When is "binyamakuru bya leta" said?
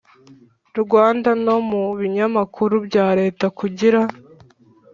1.99-3.45